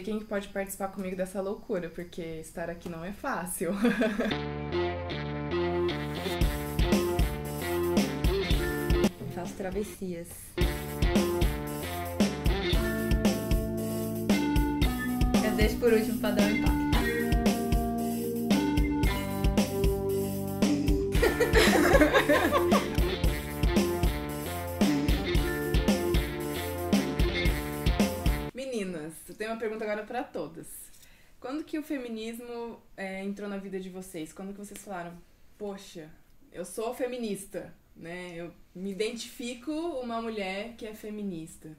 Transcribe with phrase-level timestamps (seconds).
[0.00, 3.72] Quem pode participar comigo dessa loucura, porque estar aqui não é fácil.
[9.34, 10.28] Faço travessias.
[15.44, 16.78] Eu deixo por último pra dar um impacto.
[29.38, 30.66] Tenho uma pergunta agora pra todas.
[31.40, 34.32] Quando que o feminismo é, entrou na vida de vocês?
[34.32, 35.16] Quando que vocês falaram,
[35.56, 36.10] poxa,
[36.52, 38.32] eu sou feminista, né?
[38.34, 41.76] Eu me identifico uma mulher que é feminista.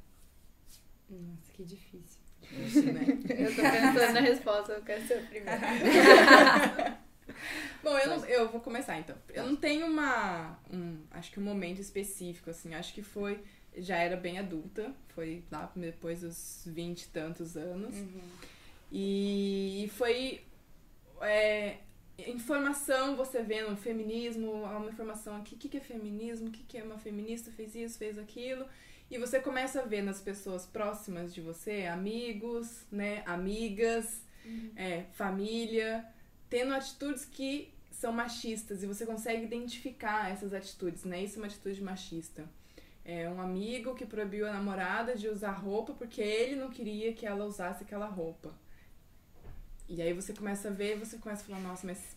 [1.09, 2.19] Nossa, que difícil.
[2.41, 3.01] Difícil, né?
[3.29, 5.59] Eu tô pensando na resposta, eu quero ser a primeira.
[7.83, 9.15] Bom, eu, não- eu vou começar então.
[9.29, 10.57] Eu não tenho uma.
[10.71, 12.73] Um, acho que um momento específico, assim.
[12.73, 13.39] Acho que foi.
[13.81, 14.93] Já era bem adulta.
[15.09, 17.95] Foi lá depois dos 20 e tantos anos.
[18.91, 20.41] E foi.
[21.21, 21.77] é,
[22.27, 26.77] informação, você vendo feminismo, uma informação aqui, o que, que é feminismo, o que, que
[26.77, 28.65] é uma feminista, fez isso, fez aquilo.
[29.09, 34.21] E você começa a ver nas pessoas próximas de você, amigos, né, amigas,
[34.75, 36.05] é, família,
[36.49, 41.23] tendo atitudes que são machistas e você consegue identificar essas atitudes, né?
[41.23, 42.47] Isso é uma atitude machista.
[43.11, 47.25] É um amigo que proibiu a namorada de usar roupa porque ele não queria que
[47.25, 48.53] ela usasse aquela roupa.
[49.87, 52.15] E aí você começa a ver, você começa a falar, nossa, mas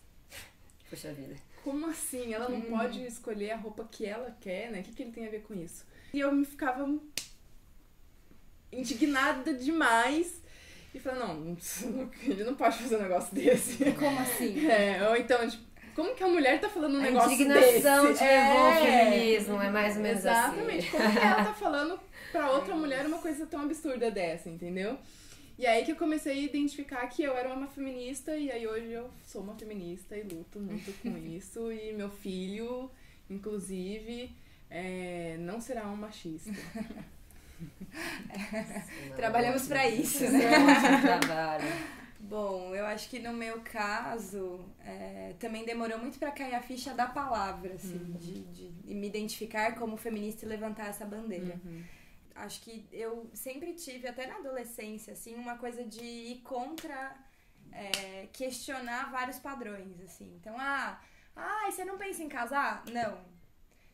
[0.90, 1.34] Puxa vida.
[1.64, 2.34] como assim?
[2.34, 4.80] Ela não pode escolher a roupa que ela quer, né?
[4.80, 5.86] O que, que ele tem a ver com isso?
[6.12, 6.86] E eu me ficava
[8.70, 10.42] indignada demais.
[10.94, 13.78] E falava, não, não- ele não pode fazer um negócio desse.
[13.92, 14.66] Como assim?
[14.68, 18.22] É, ou então, tipo, como que a mulher tá falando um A negócio indignação desse?
[18.24, 18.80] ao É.
[19.10, 20.88] feminismo, é mais ou menos Exatamente.
[20.88, 20.96] assim.
[20.96, 24.98] Como que ela tá falando pra outra mulher uma coisa tão absurda dessa, entendeu?
[25.58, 28.90] E aí que eu comecei a identificar que eu era uma feminista e aí hoje
[28.90, 31.70] eu sou uma feminista e luto muito com isso.
[31.70, 32.90] E meu filho,
[33.28, 34.30] inclusive,
[34.70, 36.50] é, não será um machista.
[39.16, 40.44] Trabalhamos pra isso, né?
[40.44, 41.64] é ótimo trabalho.
[42.24, 46.94] Bom, eu acho que no meu caso é, também demorou muito pra cair a ficha
[46.94, 51.60] da palavra, assim, de, de me identificar como feminista e levantar essa bandeira.
[51.64, 51.82] Uhum.
[52.36, 57.12] Acho que eu sempre tive, até na adolescência, assim, uma coisa de ir contra,
[57.72, 60.32] é, questionar vários padrões, assim.
[60.40, 61.00] Então, ah,
[61.34, 62.84] ah, você não pensa em casar?
[62.86, 63.31] Não.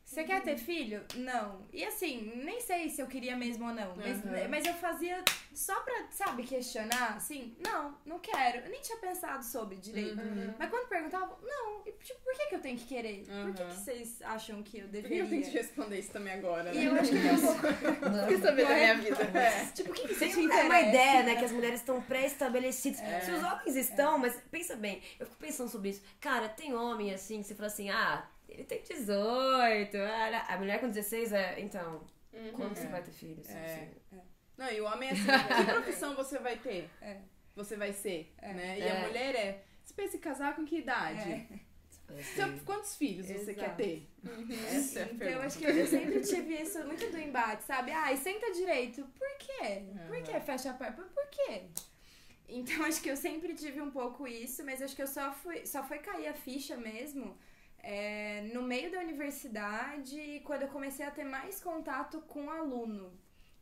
[0.09, 1.05] Você quer ter filho?
[1.17, 1.67] Não.
[1.71, 3.95] E assim, nem sei se eu queria mesmo ou não.
[3.95, 4.49] Mas, Uhum.
[4.49, 8.65] mas eu fazia só pra, sabe, questionar, assim, não, não quero.
[8.65, 10.19] Eu nem tinha pensado sobre direito.
[10.19, 10.55] Uhum.
[10.59, 13.19] Mas quando perguntavam, não, e, tipo, por que, que eu tenho que querer?
[13.27, 13.69] Por que, Uhum.
[13.69, 15.23] que vocês acham que eu Por que deveria?
[15.25, 16.75] eu tenho que responder isso também agora, né?
[16.75, 18.29] E eu acho que tem um pouco.
[18.29, 19.23] Quer saber da minha vida?
[19.39, 19.67] É.
[19.75, 23.01] Tipo, o que, que você Tem te uma, ideia, né, que as mulheres estão pré-estabelecidas.
[23.01, 23.21] É.
[23.21, 26.03] Se os homens estão, mas pensa bem, eu fico pensando sobre isso.
[26.19, 30.81] Cara, tem homem assim que você fala assim, ah, ele tem 18, ah, a mulher
[30.81, 31.61] com 16 é.
[31.61, 32.05] Então,
[32.55, 33.49] quando você vai ter filhos?
[33.49, 33.65] É.
[33.65, 34.21] Assim,
[34.57, 35.25] Não, e o homem é assim,
[35.65, 36.89] que profissão você vai ter?
[37.01, 37.19] É.
[37.55, 38.79] Você vai ser, né?
[38.79, 38.91] E É.
[39.05, 41.21] a mulher é, você pensa em casar com que idade?
[42.09, 43.59] Assim, quantos filhos você Exato.
[43.59, 44.09] quer ter?
[44.75, 47.91] Essa é a Então, eu acho que eu sempre tive isso muito do embate, sabe?
[47.93, 49.05] Ah, e senta direito.
[49.19, 49.83] Por quê?
[50.07, 51.03] Por que fecha a porta?
[51.03, 51.65] Por quê?
[52.49, 55.67] Então, acho que eu sempre tive um pouco isso, mas acho que eu só fui,
[55.67, 57.37] só foi cair a ficha mesmo
[57.83, 63.13] é, no meio da universidade e quando eu comecei a ter mais contato com aluno.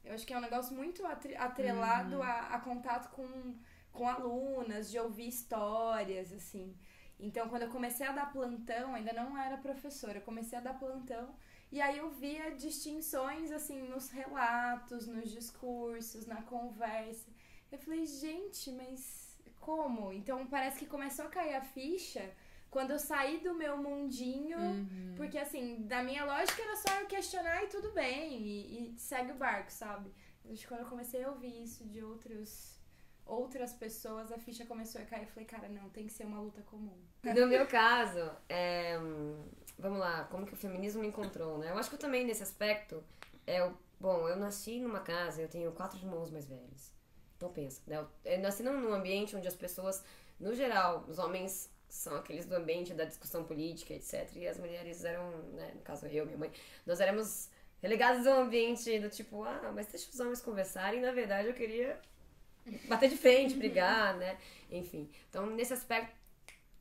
[0.05, 3.55] Eu acho que é um negócio muito atre- atrelado a, a contato com,
[3.93, 6.77] com alunas, de ouvir histórias, assim.
[7.19, 10.75] Então, quando eu comecei a dar plantão, ainda não era professora, eu comecei a dar
[10.79, 11.35] plantão
[11.73, 17.29] e aí eu via distinções, assim, nos relatos, nos discursos, na conversa.
[17.73, 20.13] Eu falei, gente, mas como?
[20.13, 22.31] Então, parece que começou a cair a ficha
[22.77, 25.15] quando eu saí do meu mundinho, Uhum.
[25.17, 29.33] porque, assim, da minha lógica era só eu questionar e tudo bem, e, e segue
[29.33, 30.13] o barco, sabe?
[30.45, 32.79] Mas quando eu comecei a ouvir isso de outros
[33.25, 35.23] outras pessoas, a ficha começou a cair.
[35.23, 36.99] Eu falei, cara, não, tem que ser uma luta comum.
[37.25, 38.97] No meu caso, é,
[39.79, 41.71] vamos lá, como que o feminismo me encontrou, né?
[41.71, 43.03] Eu acho que eu também, nesse aspecto,
[43.47, 46.93] é o, bom, eu nasci numa casa, eu tenho quatro irmãos mais velhos.
[47.37, 48.07] Então pensa, né?
[48.25, 50.05] Eu, nasci num ambiente onde as pessoas,
[50.39, 54.29] no geral, os homens são aqueles do ambiente da discussão política, etc.
[54.37, 56.51] E as mulheres eram, né, no caso eu, minha mãe,
[56.85, 57.49] nós éramos
[57.81, 61.55] relegados a um ambiente do tipo, ah, mas deixa os homens conversarem, na verdade eu
[61.55, 62.01] queria
[62.89, 64.39] bater de frente, brigar, né?
[64.71, 65.09] Enfim.
[65.29, 66.15] Então, nesse aspecto,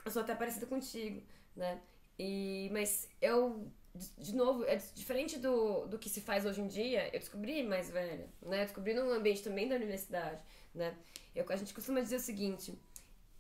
[0.04, 1.22] eu sou até parecida contigo,
[1.56, 1.82] né?
[2.18, 6.68] E, mas eu de, de novo, é diferente do, do que se faz hoje em
[6.68, 7.08] dia.
[7.14, 8.62] Eu descobri mais velha, né?
[8.62, 10.42] Eu descobri num ambiente também da universidade,
[10.74, 10.96] né?
[11.34, 12.78] Eu, a gente costuma dizer o seguinte: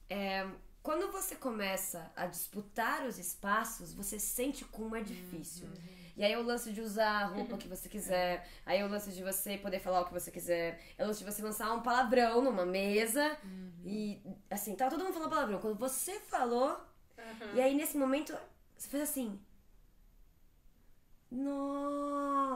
[0.09, 0.47] é,
[0.85, 5.65] quando você começa a disputar os espaços, você sente como é difícil.
[5.65, 5.73] Uhum.
[6.15, 8.87] E aí é o lance de usar a roupa que você quiser, aí é o
[8.87, 11.73] lance de você poder falar o que você quiser, é o lance de você lançar
[11.73, 13.71] um palavrão numa mesa uhum.
[13.83, 15.59] e assim, tá todo mundo falando palavrão.
[15.59, 16.79] Quando você falou,
[17.17, 17.55] uhum.
[17.55, 18.37] e aí nesse momento
[18.77, 19.39] você fez assim.
[21.31, 22.55] Nossa!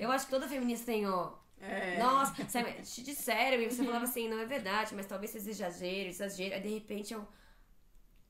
[0.00, 1.34] Eu acho que toda feminista tem, ó.
[1.60, 1.98] É.
[1.98, 6.54] Nossa, te disseram e você falava assim, não é verdade, mas talvez seja exagero, exagero.
[6.54, 7.26] Aí de repente eu.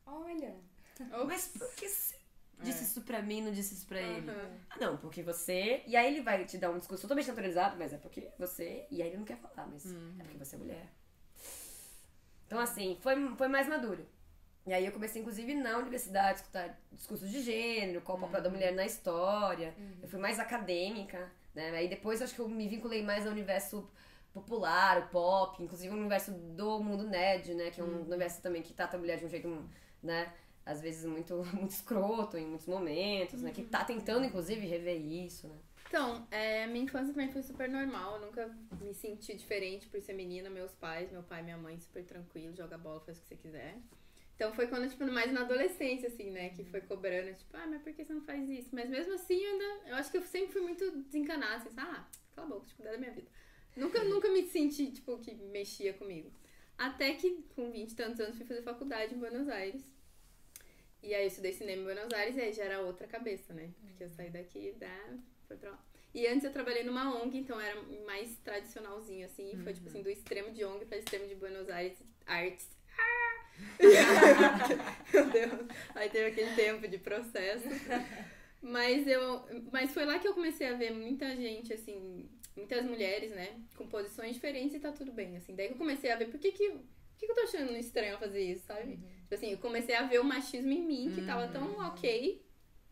[0.07, 0.57] Olha.
[1.27, 2.17] Mas por que você
[2.61, 2.83] disse é.
[2.83, 4.17] isso pra mim não disse isso pra uhum.
[4.17, 4.31] ele?
[4.71, 5.83] Ah, não, porque você.
[5.87, 8.85] E aí ele vai te dar um discurso totalmente naturalizado, mas é porque você.
[8.91, 10.17] E aí ele não quer falar, mas uhum.
[10.19, 10.93] é porque você é mulher.
[12.47, 14.05] Então, assim, foi, foi mais maduro.
[14.67, 18.43] E aí eu comecei, inclusive, na universidade, a escutar discursos de gênero, qual o papel
[18.43, 18.55] da uhum.
[18.55, 19.75] mulher na história.
[19.79, 19.99] Uhum.
[20.03, 21.71] Eu fui mais acadêmica, né?
[21.77, 23.91] Aí depois acho que eu me vinculei mais ao universo
[24.33, 27.71] popular, o pop, inclusive o universo do mundo nerd, né?
[27.71, 28.03] Que é um uhum.
[28.03, 29.69] universo também que trata a mulher de um jeito,
[30.01, 30.33] né?
[30.65, 33.51] Às vezes muito, muito escroto em muitos momentos, né?
[33.51, 35.57] Que tá tentando, inclusive, rever isso, né?
[35.89, 38.17] Então, é, minha infância também foi super normal.
[38.17, 40.49] Eu nunca me senti diferente por ser menina.
[40.51, 43.37] Meus pais, meu pai e minha mãe, super tranquilo, joga bola, faz o que você
[43.37, 43.79] quiser.
[44.39, 46.51] Então foi quando, tipo, mais na adolescência, assim, né?
[46.51, 48.69] Que foi cobrando, tipo, ah, mas por que você não faz isso?
[48.71, 49.89] Mas mesmo assim, eu ainda.
[49.89, 52.97] Eu acho que eu sempre fui muito desencanada, assim, ah, cala a boca, tipo, da
[52.97, 53.27] minha vida.
[53.77, 56.31] Nunca, nunca me senti, tipo, que mexia comigo.
[56.79, 59.83] Até que, com 20 e tantos anos, fui fazer faculdade em Buenos Aires.
[61.03, 63.73] E aí eu estudei cinema em Buenos Aires e aí já era outra cabeça, né?
[63.89, 65.19] Porque eu saí daqui e né,
[65.49, 65.85] foi pra lá.
[66.15, 69.57] E antes eu trabalhei numa ONG, então era mais tradicionalzinho, assim.
[69.65, 72.78] Foi, tipo assim, do extremo de ONG para extremo de Buenos Aires Arts
[75.13, 75.69] Meu Deus.
[75.95, 77.69] Aí teve aquele tempo de processo.
[78.61, 79.45] Mas eu.
[79.73, 83.61] Mas foi lá que eu comecei a ver muita gente, assim, muitas mulheres, né?
[83.77, 85.55] Com posições diferentes e tá tudo bem, assim.
[85.55, 86.71] Daí eu comecei a ver por que que.
[86.71, 88.93] Por que, que eu tô achando estranho fazer isso, sabe?
[88.93, 89.01] Uhum.
[89.23, 91.27] Tipo assim, eu comecei a ver o machismo em mim, que uhum.
[91.27, 91.87] tava tão uhum.
[91.89, 92.41] ok,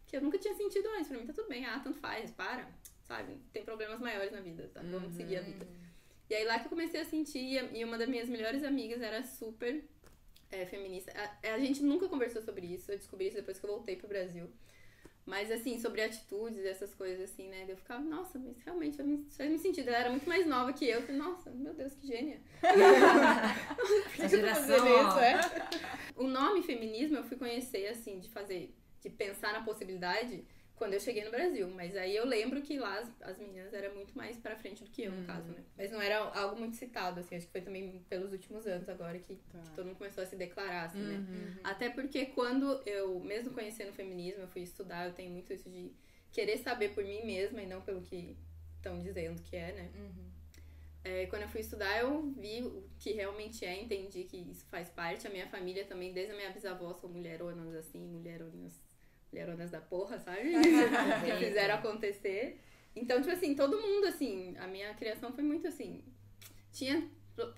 [0.04, 1.06] que eu nunca tinha sentido antes.
[1.06, 2.68] Pra mim tá tudo bem, ah, tanto faz, para,
[3.04, 3.36] sabe?
[3.52, 4.82] Tem problemas maiores na vida, tá?
[4.82, 5.64] Vamos seguir a vida.
[5.64, 5.86] Uhum.
[6.28, 9.22] E aí lá que eu comecei a sentir, e uma das minhas melhores amigas era
[9.22, 9.84] super
[10.50, 11.12] é, feminista.
[11.14, 14.08] A, a, gente nunca conversou sobre isso, eu descobri isso depois que eu voltei pro
[14.08, 14.48] Brasil.
[15.24, 17.64] Mas, assim, sobre atitudes, essas coisas, assim, né?
[17.66, 19.88] Eu ficava, nossa, mas realmente faz, muito sentido.
[19.88, 21.00] Ela era muito mais nova que eu.
[21.00, 22.40] Eu falei, nossa, meu Deus, que gênia.
[24.16, 25.40] Por que, fazendo isso, é?
[26.14, 30.44] O nome feminismo eu fui conhecer, assim, de fazer, de pensar na possibilidade
[30.76, 31.68] quando eu cheguei no Brasil.
[31.68, 34.90] Mas aí eu lembro que lá as, as meninas eram muito mais pra frente do
[34.90, 35.26] que eu, no uhum.
[35.26, 35.64] caso, né?
[35.76, 37.36] Mas não era algo muito citado, assim.
[37.36, 39.58] Acho que foi também pelos últimos anos agora que, tá.
[39.58, 41.14] que todo mundo começou a se declarar, assim, né?
[41.16, 41.24] uhum.
[41.24, 41.60] né?
[41.64, 45.68] Até porque quando eu, mesmo conhecendo o feminismo, eu fui estudar, eu tenho muito isso
[45.68, 45.92] de
[46.30, 48.36] querer saber por mim mesma e não pelo que
[48.76, 49.90] estão dizendo que é, né?
[49.94, 50.26] Uhum.
[51.02, 54.90] É, quando eu fui estudar, eu vi o que realmente é, entendi que isso faz
[54.90, 55.26] parte.
[55.26, 58.82] A minha família também, desde a minha bisavó, são mulheronas assim, mulheronas
[59.32, 60.52] mulheronas da porra, sabe?
[61.24, 62.60] que fizeram acontecer.
[62.94, 66.02] Então, tipo assim, todo mundo, assim, a minha criação foi muito assim.
[66.72, 67.08] Tinha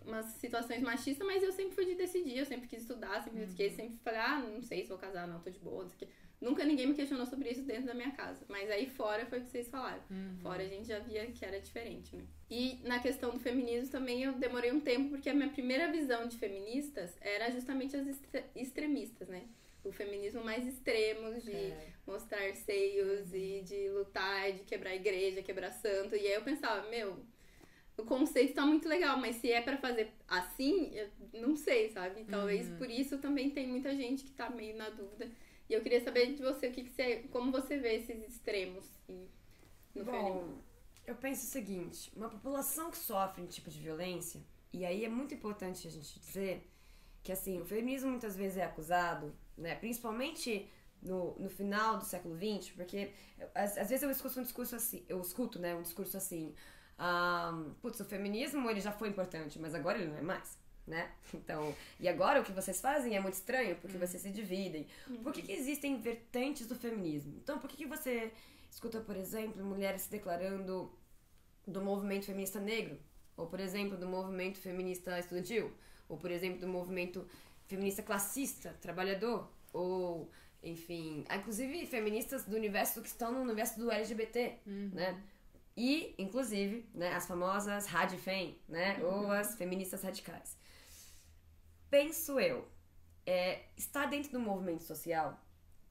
[0.05, 3.55] umas situações machistas, mas eu sempre fui de decidir, eu sempre quis estudar, sempre uhum.
[3.55, 5.97] quis, sempre falei, ah, não sei se vou casar, não, tô de boa, não sei
[5.97, 6.09] o quê.
[6.41, 8.45] Nunca ninguém me questionou sobre isso dentro da minha casa.
[8.49, 10.03] Mas aí fora foi o que vocês falaram.
[10.09, 10.39] Uhum.
[10.41, 12.25] Fora a gente já via que era diferente, né?
[12.49, 16.29] E na questão do feminismo também eu demorei um tempo, porque a minha primeira visão
[16.29, 18.07] de feministas era justamente as
[18.55, 19.49] extremistas, né?
[19.85, 21.93] O feminismo mais extremos de é.
[22.07, 26.15] mostrar seios e de lutar, de quebrar igreja, quebrar santo.
[26.15, 27.17] E aí eu pensava, meu,
[27.97, 31.09] o conceito tá muito legal, mas se é para fazer assim, eu
[31.41, 32.25] não sei, sabe?
[32.25, 32.77] Talvez uhum.
[32.77, 35.31] por isso também tem muita gente que tá meio na dúvida.
[35.69, 38.85] E eu queria saber de você o que, que você, como você vê esses extremos
[38.85, 39.29] assim,
[39.95, 40.65] no Bom, feminismo.
[41.07, 44.41] Eu penso o seguinte, uma população que sofre um tipo de violência,
[44.73, 46.67] e aí é muito importante a gente dizer
[47.23, 49.75] que assim, o feminismo muitas vezes é acusado né?
[49.75, 50.71] Principalmente
[51.03, 53.13] no, no final do século XX, porque
[53.55, 56.55] às, às vezes eu escuto um discurso assim, eu escuto, né, um discurso assim,
[56.99, 60.59] um, putz, o feminismo ele já foi importante, mas agora ele não é mais.
[60.87, 61.11] Né?
[61.35, 64.07] Então, e agora o que vocês fazem é muito estranho, porque uhum.
[64.07, 64.87] vocês se dividem.
[65.07, 65.23] Uhum.
[65.23, 67.35] Por que, que existem vertentes do feminismo?
[67.43, 68.33] Então, por que, que você
[68.71, 70.91] escuta, por exemplo, mulheres se declarando
[71.67, 72.99] do movimento feminista negro?
[73.37, 75.71] Ou, por exemplo, do movimento feminista estudantil?
[76.09, 77.29] Ou, por exemplo, do movimento
[77.69, 80.31] feminista classista, trabalhador, ou,
[80.63, 84.91] enfim, inclusive feministas do universo que estão no universo do LGBT, uhum.
[84.93, 85.23] né?
[85.77, 88.99] E, inclusive, né, as famosas radifem, né?
[88.99, 89.27] Uhum.
[89.27, 90.57] Ou as feministas radicais.
[91.89, 92.67] Penso eu,
[93.25, 95.41] é, estar dentro do movimento social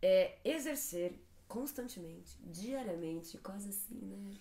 [0.02, 1.14] é exercer
[1.48, 4.34] constantemente, diariamente, quase assim, né?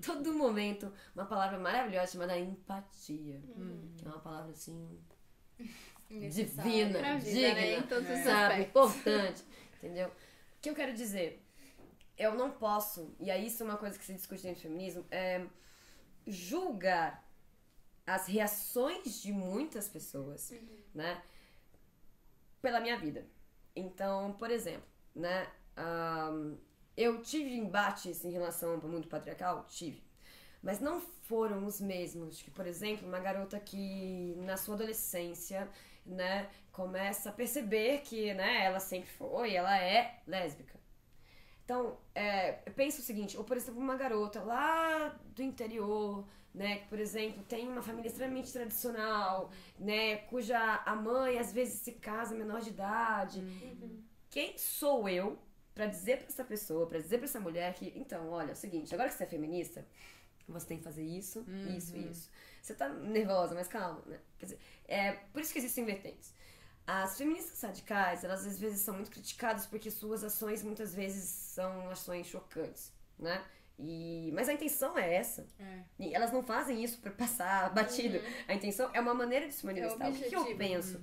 [0.00, 3.40] Todo momento, uma palavra maravilhosa chamada empatia.
[3.56, 3.92] Hum.
[3.96, 4.98] Que é uma palavra assim.
[6.20, 7.82] Divina, vida, digna, né?
[7.82, 8.54] Todos os sabe?
[8.54, 8.96] aspectos.
[8.96, 9.44] Importante,
[9.76, 10.08] entendeu?
[10.08, 11.42] O que eu quero dizer?
[12.16, 15.04] Eu não posso, e aí isso é uma coisa que se discute dentro do feminismo,
[15.10, 15.44] é
[16.26, 17.28] julgar
[18.06, 20.52] as reações de muitas pessoas,
[20.94, 21.22] né?
[22.62, 23.26] Pela minha vida.
[23.74, 25.48] Então, por exemplo, né?
[25.76, 26.56] ahn,
[26.96, 29.66] eu tive embates em relação ao mundo patriarcal?
[29.68, 30.02] Tive.
[30.62, 35.68] Mas não foram os mesmos que, por exemplo, uma garota que na sua adolescência,
[36.04, 40.78] né, começa a perceber que, né, ela sempre foi, ela é lésbica.
[41.64, 46.78] Então, é, eu penso o seguinte, ou por exemplo, uma garota lá do interior, né,
[46.78, 51.92] que, por exemplo, tem uma família extremamente tradicional, né, cuja a mãe às vezes se
[51.92, 53.42] casa menor de idade.
[54.28, 55.38] Quem sou eu
[55.74, 58.56] pra dizer pra essa pessoa, pra dizer pra essa mulher que, então, olha, é o
[58.56, 59.84] seguinte, agora que você é feminista,
[60.48, 61.44] você tem que fazer isso,
[61.76, 62.30] isso e isso.
[62.60, 64.18] Você tá nervosa, mas calma, né?
[64.38, 66.34] Quer dizer, é por isso que existem vertentes.
[66.86, 71.88] As feministas radicais, elas às vezes são muito criticadas porque suas ações muitas vezes são
[71.88, 73.42] ações chocantes, né?
[73.78, 75.46] E, mas a intenção é essa.
[75.58, 75.82] É.
[75.98, 78.20] E elas não fazem isso pra passar batido.
[78.46, 80.10] A intenção é uma maneira de se manifestar.
[80.10, 81.00] o que, que eu penso?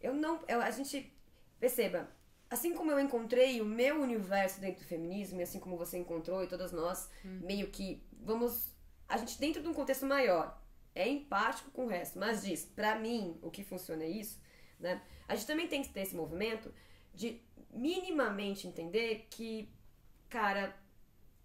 [0.00, 0.40] Eu não.
[0.46, 1.10] Eu, a gente.
[1.58, 2.08] Perceba,
[2.50, 6.44] assim como eu encontrei o meu universo dentro do feminismo, e assim como você encontrou,
[6.44, 8.73] e todas nós, meio que vamos.
[9.14, 10.60] A gente, dentro de um contexto maior,
[10.92, 14.40] é empático com o resto, mas diz, pra mim, o que funciona é isso,
[14.80, 15.00] né?
[15.28, 16.74] A gente também tem que ter esse movimento
[17.14, 17.40] de
[17.70, 19.72] minimamente entender que,
[20.28, 20.76] cara,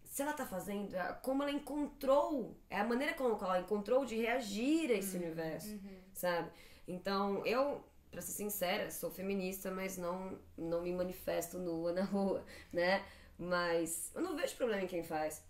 [0.04, 4.90] se ela tá fazendo, como ela encontrou, é a maneira como ela encontrou de reagir
[4.90, 5.80] a esse universo,
[6.12, 6.50] sabe?
[6.88, 12.44] Então, eu, pra ser sincera, sou feminista, mas não, não me manifesto nua na rua,
[12.74, 13.06] né?
[13.42, 15.42] Mas eu não vejo problema em quem faz.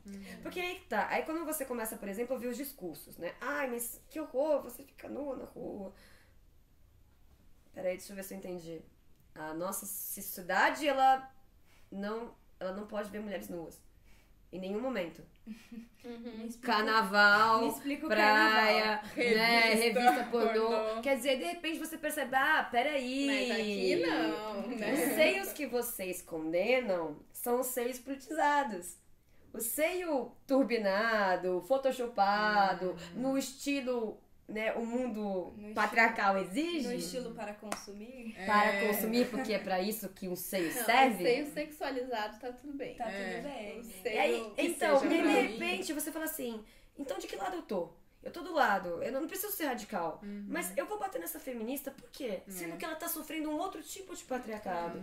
[0.44, 1.08] Porque aí que tá.
[1.10, 3.34] Aí quando você começa, por exemplo, a ouvir os discursos, né?
[3.42, 5.92] Ai, mas que horror, você fica nua na rua.
[7.74, 8.82] Peraí, deixa eu ver se eu entendi.
[9.34, 11.32] A nossa sociedade, ela
[11.92, 13.82] não, ela não pode ver mulheres nuas.
[14.52, 15.24] Em nenhum momento.
[16.04, 17.72] Me explica- Carnaval,
[18.08, 19.16] praia, carnaval.
[19.16, 20.68] né, Revista, revista pornô.
[20.68, 21.02] pornô.
[21.04, 23.28] Quer dizer, de repente você percebe, ah, peraí.
[23.28, 24.94] Mas aqui não, né?
[24.94, 28.98] Os seios que vocês condenam são os seios politizados.
[29.54, 37.54] O seio turbinado, photoshopado, no estilo, né, o mundo No patriarcal exige No estilo para
[37.54, 38.88] consumir, para É.
[38.88, 41.24] consumir, porque é pra isso que um seio Não, serve.
[41.24, 42.96] O seio sexualizado tá tudo bem.
[42.96, 43.34] tá É.
[43.34, 43.80] tudo bem.
[43.80, 45.34] E seio aí, então, e aí, de mim.
[45.34, 46.64] repente você fala assim,
[46.98, 47.90] então de que lado eu tô?
[48.22, 51.90] Eu tô do lado, eu não preciso ser radical, mas eu vou bater nessa feminista
[51.90, 52.42] por quê?
[52.50, 55.02] Sendo que ela tá sofrendo um outro tipo de patriarcado.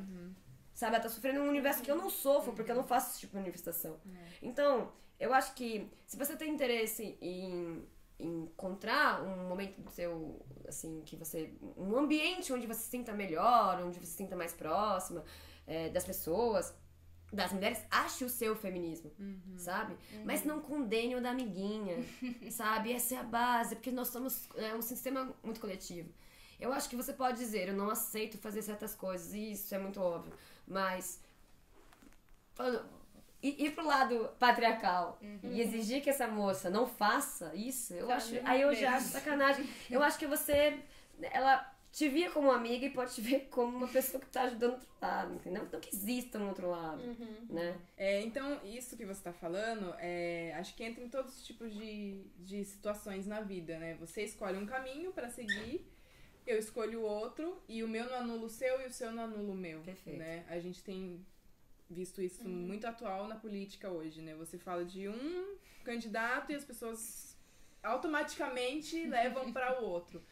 [0.76, 3.20] Sabe, ela tá sofrendo um universo que eu não sofro, porque eu não faço esse
[3.20, 3.98] tipo de manifestação.
[4.42, 7.82] Então, eu acho que se você tem interesse em,
[8.18, 11.54] encontrar um momento do seu, assim, que você.
[11.78, 15.24] um ambiente onde você se sinta melhor, onde você se sinta mais próxima
[15.66, 16.74] é, das pessoas,
[17.32, 19.10] das mulheres, ache o seu feminismo,
[19.56, 19.96] sabe?
[20.26, 21.96] Mas não condene o da amiguinha,
[22.52, 22.92] sabe?
[22.92, 26.10] Essa é a base, porque nós somos é, um sistema muito coletivo.
[26.58, 29.78] Eu acho que você pode dizer, eu não aceito fazer certas coisas, e isso é
[29.78, 30.32] muito óbvio,
[30.66, 31.20] mas
[33.42, 38.32] ir, pro lado patriarcal e exigir que essa moça não faça isso, eu Já acho,
[38.32, 39.68] me aí eu já acho sacanagem.
[39.90, 40.78] Eu acho que você,
[41.20, 44.72] ela te via como amiga e pode te ver como uma pessoa que tá ajudando
[44.72, 45.66] o outro lado, entendeu?
[45.72, 47.00] Não que exista um outro lado,
[47.48, 47.78] né?
[47.96, 51.72] É, então, isso que você tá falando, é, acho que entra em todos os tipos
[51.72, 53.94] de, de situações na vida, né?
[54.00, 55.86] Você escolhe um caminho pra seguir,
[56.46, 59.52] eu escolho outro, e o meu não anula o seu e o seu não anula
[59.52, 59.80] o meu.
[59.80, 60.18] Perfeito.
[60.18, 60.44] Né?
[60.48, 61.24] A gente tem
[61.88, 64.34] visto isso muito atual na política hoje, né?
[64.34, 67.36] Você fala de um candidato e as pessoas
[67.82, 70.22] automaticamente levam para o outro.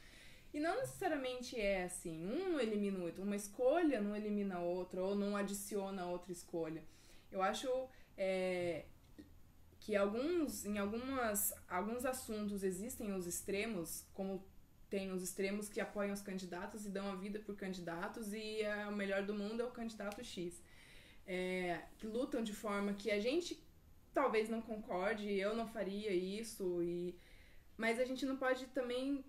[0.53, 2.25] E não necessariamente é assim.
[2.25, 3.23] Um não elimina o outro.
[3.23, 6.83] Uma escolha não elimina a outra ou não adiciona a outra escolha.
[7.31, 7.69] Eu acho
[8.17, 8.85] é,
[9.81, 14.45] que alguns, em algumas, alguns assuntos existem os extremos, como
[14.95, 18.87] tem os extremos que apoiam os candidatos e dão a vida por candidatos e é,
[18.87, 20.63] o melhor do mundo é o candidato X.
[21.27, 23.51] É, que lutam de forma que a gente
[24.13, 27.19] talvez não concorde, eu não faria isso, e
[27.77, 29.25] mas a gente não pode também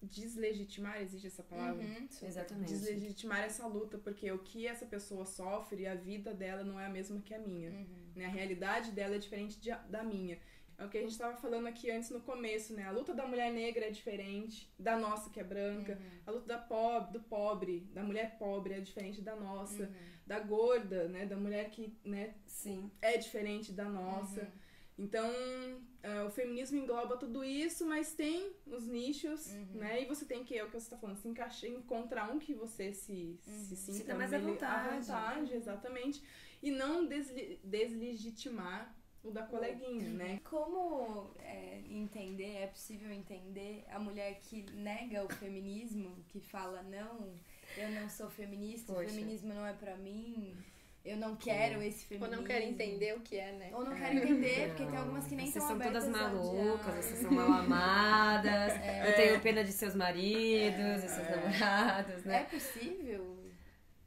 [0.00, 1.82] deslegitimar, existe essa palavra?
[1.82, 2.08] Uhum.
[2.22, 2.72] Exatamente.
[2.72, 6.94] Deslegitimar essa luta, porque o que essa pessoa sofre, a vida dela não é a
[6.98, 7.70] mesma que a minha.
[7.70, 7.86] Uhum.
[8.14, 8.26] Né?
[8.26, 10.38] A realidade dela é diferente de- da minha.
[10.78, 12.84] É o que a gente estava falando aqui antes no começo, né?
[12.84, 15.92] A luta da mulher negra é diferente da nossa, que é branca.
[15.92, 16.20] Uhum.
[16.26, 19.84] A luta da pobre, do pobre, da mulher pobre é diferente da nossa.
[19.84, 20.12] Uhum.
[20.26, 21.26] Da gorda, né?
[21.26, 22.34] Da mulher que, né?
[22.46, 22.90] Sim.
[23.00, 24.42] É diferente da nossa.
[24.42, 24.62] Uhum.
[24.98, 29.66] Então, uh, o feminismo engloba tudo isso, mas tem os nichos, uhum.
[29.74, 30.02] né?
[30.02, 32.54] E você tem que, é o que você está falando, se encaixar, encontrar um que
[32.54, 33.64] você se, uhum.
[33.64, 34.88] se sinta se mais à vontade.
[34.88, 36.22] à vontade, exatamente.
[36.62, 40.40] E não desle deslegitimar o da coleguinha, né?
[40.44, 47.32] Como é, entender, é possível entender a mulher que nega o feminismo, que fala, não,
[47.76, 49.06] eu não sou feminista, Poxa.
[49.06, 50.56] o feminismo não é para mim
[51.04, 52.32] eu não quero esse feminismo.
[52.32, 53.70] Ou não quero entender o que é, né?
[53.72, 53.98] Ou não é.
[53.98, 58.72] quero entender, porque tem algumas que nem vocês são todas malucas, vocês são mal amadas,
[58.80, 59.10] é.
[59.10, 61.04] eu tenho pena de seus maridos é.
[61.04, 62.42] e seus namorados, né?
[62.42, 63.36] É possível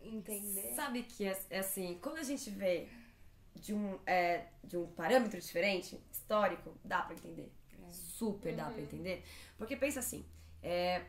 [0.01, 0.73] entender?
[0.73, 2.87] Sabe que é, é assim, quando a gente vê
[3.55, 7.51] de um, é, de um parâmetro diferente, histórico, dá pra entender.
[7.83, 7.91] É.
[7.91, 8.57] Super uhum.
[8.57, 8.83] dá pra uhum.
[8.83, 9.23] entender.
[9.57, 10.25] Porque pensa assim,
[10.61, 11.05] é,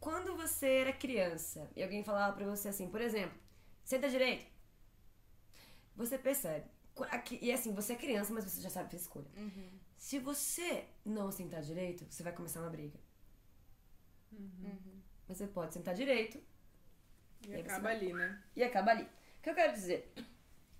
[0.00, 3.38] quando você era criança e alguém falava pra você assim, por exemplo,
[3.84, 4.46] senta direito,
[5.96, 6.66] você percebe.
[7.40, 9.26] E assim, você é criança, mas você já sabe fazer escolha.
[9.36, 9.70] Uhum.
[9.96, 12.98] Se você não sentar direito, você vai começar uma briga.
[14.32, 15.00] Uhum.
[15.26, 16.38] Mas você pode sentar direito.
[17.46, 18.42] E, e acaba ali, né?
[18.54, 19.04] E acaba ali.
[19.04, 20.12] O que eu quero dizer?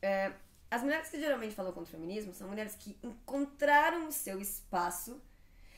[0.00, 0.32] É,
[0.70, 5.20] as mulheres que geralmente falam contra o feminismo são mulheres que encontraram o seu espaço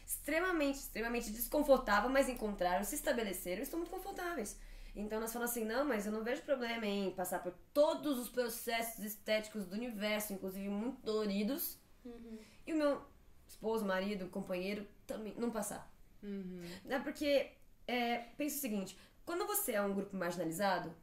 [0.07, 4.57] extremamente, extremamente desconfortável, mas encontraram, se estabeleceram e estão muito confortáveis.
[4.95, 8.29] Então nós falamos assim, não, mas eu não vejo problema em passar por todos os
[8.29, 12.39] processos estéticos do universo, inclusive muito doloridos, uhum.
[12.67, 13.03] e o meu
[13.47, 15.91] esposo, marido, companheiro também não passar.
[16.23, 16.63] Uhum.
[16.89, 17.53] É porque,
[17.87, 20.95] é, pensa o seguinte, quando você é um grupo marginalizado,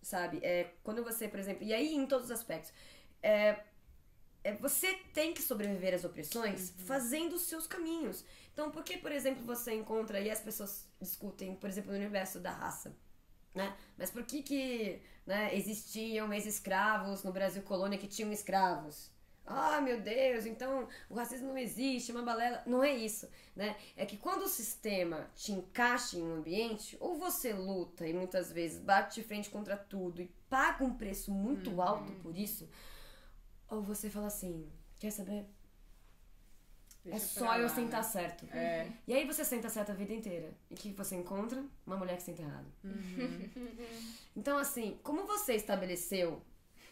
[0.00, 2.72] sabe, é, quando você, por exemplo, e aí em todos os aspectos,
[3.26, 3.64] é,
[4.44, 6.86] é, você tem que sobreviver às opressões uhum.
[6.86, 8.24] fazendo os seus caminhos.
[8.52, 12.38] Então, por que, por exemplo, você encontra e as pessoas discutem, por exemplo, no universo
[12.38, 12.94] da raça?
[13.52, 13.74] Né?
[13.98, 19.10] Mas por que, que né, existiam ex-escravos no Brasil colônia que tinham escravos?
[19.44, 22.62] Ah, meu Deus, então o racismo não existe, uma balela.
[22.66, 23.76] Não é isso, né?
[23.96, 28.50] É que quando o sistema te encaixa em um ambiente, ou você luta e muitas
[28.50, 31.82] vezes bate de frente contra tudo e paga um preço muito uhum.
[31.82, 32.68] alto por isso,
[33.68, 35.46] ou você fala assim: quer saber?
[37.06, 38.44] Deixa é só eu sentar certo.
[38.52, 38.90] É.
[39.06, 40.52] E aí você senta certo a vida inteira.
[40.68, 41.64] E o que você encontra?
[41.86, 42.66] Uma mulher que senta errado.
[42.82, 43.50] Uhum.
[44.34, 46.42] então, assim, como você estabeleceu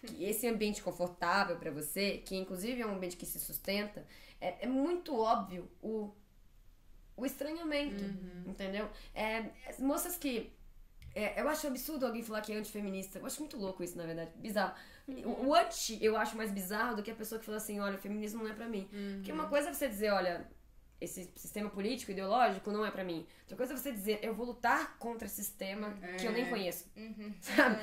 [0.06, 4.06] que esse ambiente confortável para você, que inclusive é um ambiente que se sustenta,
[4.40, 6.14] é, é muito óbvio o,
[7.16, 8.04] o estranhamento.
[8.04, 8.44] Uhum.
[8.46, 8.88] Entendeu?
[9.12, 10.52] É, moças que.
[11.12, 13.18] É, eu acho absurdo alguém falar que é antifeminista.
[13.18, 14.30] Eu acho muito louco isso, na verdade.
[14.36, 14.74] Bizarro.
[15.06, 15.48] Uhum.
[15.48, 17.98] O anti eu acho mais bizarro do que a pessoa que fala assim, olha, o
[17.98, 18.88] feminismo não é pra mim.
[18.92, 19.14] Uhum.
[19.16, 20.48] Porque uma coisa é você dizer, olha,
[21.00, 23.26] esse sistema político, ideológico não é pra mim.
[23.42, 26.16] Outra coisa é você dizer, eu vou lutar contra esse sistema é.
[26.16, 26.90] que eu nem conheço.
[26.96, 27.34] Uhum.
[27.40, 27.78] Sabe?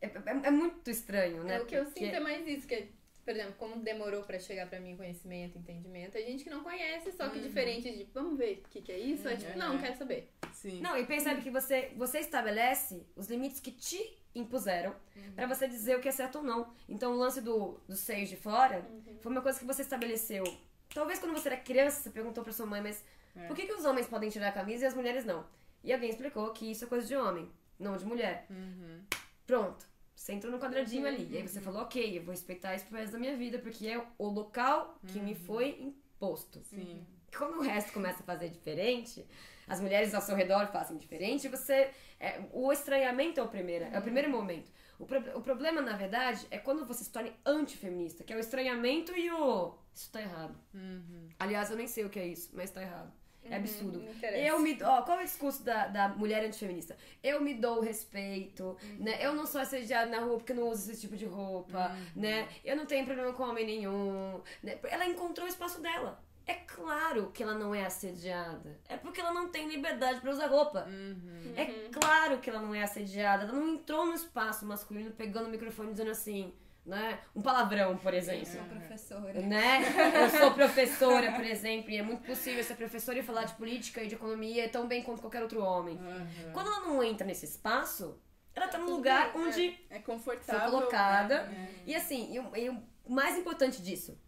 [0.00, 1.56] É, é, é, muito estranho, né?
[1.56, 2.00] É, o que eu Porque...
[2.00, 2.88] sinto é mais isso, que
[3.24, 7.10] por exemplo, como demorou para chegar para mim conhecimento, entendimento, a gente que não conhece,
[7.12, 7.44] só que uhum.
[7.44, 10.30] diferente de, vamos ver o que, que é isso, é tipo, não, quero saber.
[10.52, 10.80] Sim.
[10.82, 15.32] Não, e percebe que você, você estabelece os limites que te impuseram uhum.
[15.34, 16.72] para você dizer o que é certo ou não.
[16.88, 19.18] Então o lance do, dos seios de fora uhum.
[19.20, 20.44] foi uma coisa que você estabeleceu.
[20.92, 23.04] Talvez quando você era criança, você perguntou pra sua mãe, mas
[23.36, 23.46] é.
[23.46, 25.44] por que, que os homens podem tirar a camisa e as mulheres não?
[25.82, 28.46] E alguém explicou que isso é coisa de homem, não de mulher.
[28.48, 29.02] Uhum.
[29.46, 29.86] Pronto.
[30.14, 31.28] Você entrou no quadradinho ali.
[31.30, 33.86] E aí você falou, ok, eu vou respeitar isso pro resto da minha vida, porque
[33.86, 35.38] é o local que me uhum.
[35.40, 36.62] foi imposto.
[36.62, 37.04] Sim.
[37.36, 39.26] Quando o resto começa a fazer diferente,
[39.66, 41.90] as mulheres ao seu redor fazem diferente, você.
[42.20, 44.70] É, o estranhamento é o primeiro, é o primeiro momento.
[44.98, 48.40] O, pro, o problema, na verdade, é quando você se torna antifeminista, que é o
[48.40, 49.74] estranhamento e o.
[49.92, 50.56] Isso tá errado.
[50.72, 51.28] Uhum.
[51.38, 53.12] Aliás, eu nem sei o que é isso, mas tá errado.
[53.44, 54.04] É uhum, absurdo.
[54.22, 56.96] eu me ó, qual é o discurso da, da mulher antifeminista?
[57.22, 58.96] Eu me dou o respeito, uhum.
[59.00, 59.18] né?
[59.20, 62.22] Eu não sou assediada na rua porque não uso esse tipo de roupa, uhum.
[62.22, 62.48] né?
[62.64, 64.40] Eu não tenho problema com homem nenhum.
[64.62, 64.78] Né?
[64.84, 66.23] Ela encontrou o espaço dela.
[66.46, 68.78] É claro que ela não é assediada.
[68.88, 70.84] É porque ela não tem liberdade para usar roupa.
[70.86, 71.54] Uhum.
[71.56, 73.44] É claro que ela não é assediada.
[73.44, 76.54] Ela não entrou no espaço masculino pegando o microfone dizendo assim,
[76.84, 77.18] né?
[77.34, 78.40] Um palavrão, por exemplo.
[78.40, 79.40] Eu sou professora.
[79.40, 79.82] Né?
[80.22, 84.02] Eu sou professora, por exemplo, e é muito possível ser professora e falar de política
[84.02, 85.96] e de economia tão bem quanto qualquer outro homem.
[85.96, 86.52] Uhum.
[86.52, 88.20] Quando ela não entra nesse espaço,
[88.54, 91.44] ela tá num lugar bem, onde é, é confortável, foi colocada.
[91.44, 91.68] Né?
[91.86, 94.20] E assim, e, e o mais importante disso,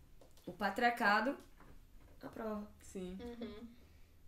[0.46, 1.37] o patriarcado
[2.22, 2.70] aprova.
[2.81, 3.18] Sim.
[3.20, 3.66] Uhum.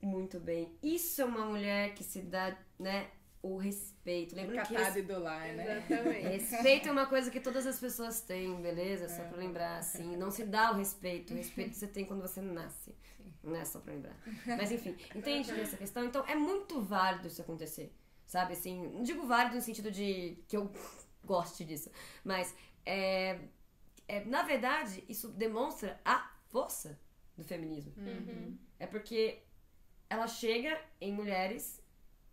[0.01, 0.77] Muito bem.
[0.83, 3.11] Isso é uma mulher que se dá, né,
[3.42, 4.35] o, respeito.
[4.35, 5.79] Lembrando que Catado e do lar, né?
[5.79, 6.29] Exatamente.
[6.29, 9.09] Respeito é uma coisa que todas as pessoas têm, beleza?
[9.09, 10.16] Só pra lembrar, assim.
[10.16, 11.33] Não se dá o respeito.
[11.33, 12.94] O respeito você tem quando você nasce.
[13.42, 14.16] Não é só pra lembrar.
[14.44, 16.05] Mas enfim, entende essa questão?
[16.05, 17.92] Então é muito válido isso acontecer.
[18.27, 20.70] Sabe, assim, não digo válido no sentido de que eu
[21.24, 21.90] goste disso.
[22.22, 23.38] Mas, é,
[24.07, 26.98] é, na verdade, isso demonstra a força
[27.38, 27.94] do feminismo.
[27.96, 28.59] Uhum.
[28.79, 29.38] É porque
[30.11, 31.81] ela chega em mulheres,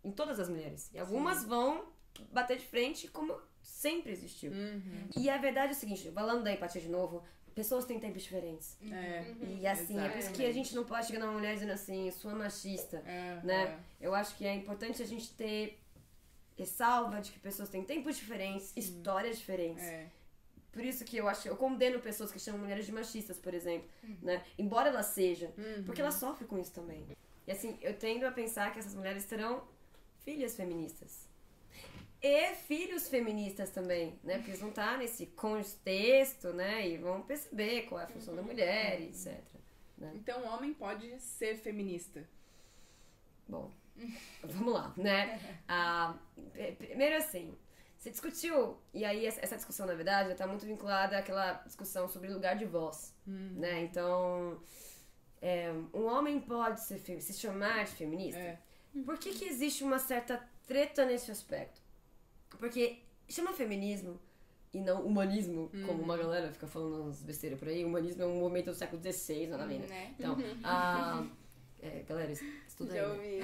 [0.04, 0.90] em todas as mulheres.
[0.92, 1.86] E algumas vão
[2.32, 4.52] bater de frente como sempre existiu.
[4.52, 5.08] Uhum.
[5.16, 7.22] E a verdade é o seguinte, falando da empatia de novo,
[7.54, 8.76] pessoas têm tempos diferentes.
[8.82, 9.34] É.
[9.60, 10.54] E assim, é por isso que a Exatamente.
[10.54, 13.80] gente não pode chegar numa mulher dizendo assim, sua machista, É, né?
[14.00, 15.78] Eu acho que é importante a gente ter
[16.56, 19.84] ressalva de que pessoas têm tempos diferentes, histórias diferentes.
[20.72, 23.88] Por isso que eu acho, eu condeno pessoas que chamam mulheres de machistas, por exemplo,
[24.22, 24.44] né?
[24.58, 25.84] Embora elas sejam, Uhum.
[25.84, 27.06] porque elas sofrem com isso também.
[27.46, 29.62] E assim, eu tendo a pensar que essas mulheres terão
[30.24, 31.26] filhas feministas.
[32.22, 34.34] E filhos feministas também, né?
[34.36, 36.86] Porque eles vão estar nesse contexto, né?
[36.88, 39.38] E vão perceber qual é a função da mulher, e etc.
[40.14, 42.26] Então o homem pode ser feminista.
[43.48, 43.70] Bom,
[44.42, 45.40] vamos lá, né?
[45.68, 46.14] Ah,
[46.78, 47.54] primeiro assim,
[47.96, 52.56] você discutiu, e aí essa discussão, na verdade, está muito vinculada àquela discussão sobre lugar
[52.56, 53.82] de voz, né?
[53.82, 54.60] Então,
[55.40, 58.38] é, um homem pode ser, se chamar de feminista?
[58.38, 58.58] É.
[59.04, 61.80] Por que, que existe uma certa treta nesse aspecto?
[62.58, 64.18] Porque chama feminismo
[64.72, 67.84] e não humanismo, como uma galera fica falando umas besteiras por aí.
[67.84, 69.86] Humanismo é um movimento do século XVI, nada a ver, né?
[69.86, 70.14] Né?
[70.18, 71.24] Então, a,
[71.82, 72.98] é, galera, estuda aí.
[72.98, 73.12] Já né?
[73.12, 73.40] ouvi.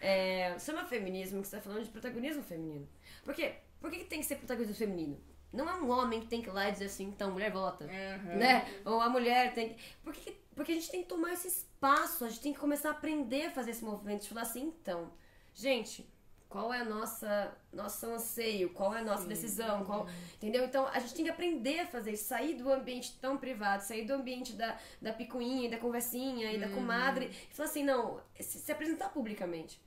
[0.00, 2.88] É, chama feminismo que você tá falando de protagonismo feminino.
[3.24, 3.54] Por quê?
[3.80, 5.18] Por que, que tem que ser protagonismo feminino?
[5.52, 7.84] Não é um homem que tem que ir lá e dizer assim, então, mulher vota.
[7.84, 8.36] Uhum.
[8.36, 8.66] Né?
[8.84, 9.82] Ou a mulher tem que.
[10.02, 12.58] Por que que- porque a gente tem que tomar esse espaço, a gente tem que
[12.58, 15.12] começar a aprender a fazer esse movimento, de falar assim, então,
[15.54, 16.08] gente,
[16.48, 20.06] qual é a nossa nosso anseio, qual é a nossa decisão, qual,
[20.36, 20.64] entendeu?
[20.64, 24.06] Então a gente tem que aprender a fazer isso, sair do ambiente tão privado, sair
[24.06, 28.18] do ambiente da, da picuinha e da conversinha e da comadre, e falar assim, não,
[28.40, 29.78] se, se apresentar publicamente.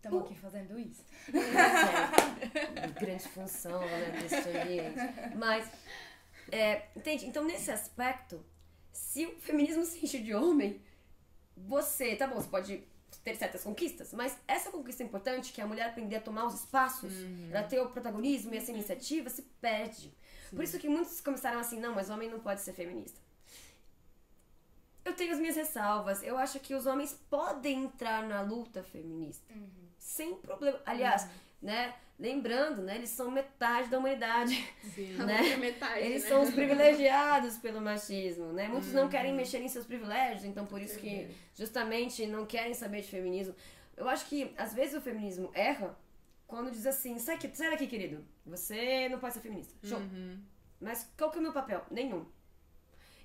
[0.00, 1.04] Estamos aqui fazendo isso.
[2.74, 5.36] É, grande função né, desse.
[5.36, 5.70] Mas,
[6.50, 7.26] é, entende?
[7.26, 8.42] Então, nesse aspecto,
[8.90, 10.80] se o feminismo se enche de homem,
[11.54, 12.82] você, tá bom, você pode
[13.22, 16.54] ter certas conquistas, mas essa conquista importante, que é a mulher aprender a tomar os
[16.54, 17.12] espaços,
[17.50, 20.14] ela ter o protagonismo e essa iniciativa, se perde.
[20.48, 23.20] Por isso que muitos começaram assim, não, mas homem não pode ser feminista.
[25.04, 26.22] Eu tenho as minhas ressalvas.
[26.22, 29.52] Eu acho que os homens podem entrar na luta feminista.
[30.00, 30.80] Sem problema.
[30.86, 31.28] Aliás,
[31.60, 31.94] né?
[32.18, 32.96] Lembrando, né?
[32.96, 34.56] Eles são metade da humanidade.
[34.94, 35.14] Sim.
[35.20, 35.56] Né?
[35.56, 36.28] metade, Eles né?
[36.28, 38.66] são os privilegiados pelo machismo, né?
[38.66, 43.02] Muitos não querem mexer em seus privilégios, então por isso que justamente não querem saber
[43.02, 43.54] de feminismo.
[43.96, 45.96] Eu acho que às vezes o feminismo erra
[46.46, 48.24] quando diz assim, sai, aqui, sai daqui, querido.
[48.46, 49.72] Você não pode ser feminista.
[49.86, 49.98] Show.
[49.98, 50.42] Uhum.
[50.80, 51.84] Mas qual que é o meu papel?
[51.90, 52.26] Nenhum.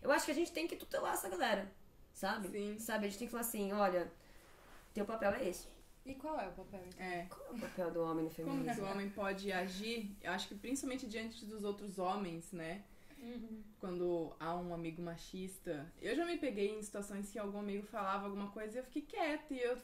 [0.02, 1.72] Eu acho que a gente tem que tutelar essa galera,
[2.14, 2.50] sabe?
[2.50, 2.78] Sim.
[2.78, 3.06] Sabe?
[3.06, 4.12] A gente tem que falar assim, olha,
[4.94, 5.75] teu papel é esse.
[6.06, 7.06] E qual é o papel, então?
[7.06, 7.26] É.
[7.28, 8.86] Qual é o papel do homem no Como que feminismo?
[8.86, 10.15] o homem pode agir?
[10.22, 12.84] Eu acho que principalmente diante dos outros homens, né?
[13.80, 15.91] Quando há um amigo machista.
[16.00, 19.02] Eu já me peguei em situações que algum amigo falava alguma coisa e eu fiquei
[19.02, 19.52] quieta.
[19.52, 19.78] E eu.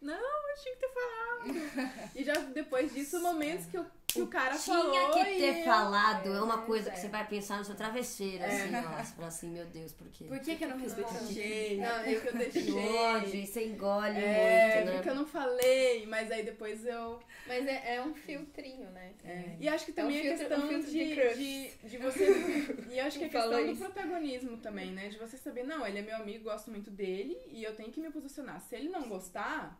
[0.00, 2.10] Não, eu tinha que ter falado.
[2.14, 5.10] e já depois disso, momentos que, eu, que o cara falou.
[5.12, 6.28] Tinha que ter eu- falado.
[6.32, 6.92] É É, uma pois coisa é.
[6.92, 8.80] que você vai pensar no seu travesseiro, assim, ó.
[9.02, 10.24] Você fala assim, meu Deus, por quê?
[10.24, 11.76] Por que, que eu não respeitei?
[11.78, 11.88] Não.
[11.88, 12.72] Não, eu que eu deixei.
[12.72, 14.92] ódio, você engole É, muito, né?
[14.94, 17.20] porque eu não falei, mas aí depois eu.
[17.46, 19.12] Mas é, é um filtrinho, né?
[19.24, 19.56] É.
[19.60, 21.36] E acho que É um também a filtro- questão um de, de crush.
[21.38, 22.76] de, de você.
[22.90, 23.80] E acho que a questão do isso.
[23.84, 25.08] protagonismo também, né?
[25.08, 28.00] De você saber, não, ele é meu amigo, gosto muito dele e eu tenho que
[28.00, 28.60] me posicionar.
[28.60, 29.78] Se ele não gostar,